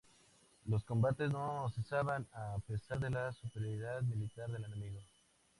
Los 0.65 0.83
combates 0.83 1.29
no 1.29 1.69
cesaban 1.69 2.25
a 2.33 2.57
pesar 2.67 2.99
de 2.99 3.11
la 3.11 3.31
superioridad 3.33 4.01
militar 4.01 4.49
del 4.49 4.65
enemigo. 4.65 4.97